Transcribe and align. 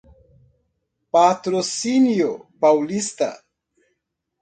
Patrocínio 1.11 2.47
Paulista 2.59 3.29